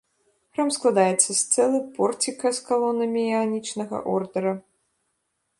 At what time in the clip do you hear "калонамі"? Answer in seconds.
2.71-3.21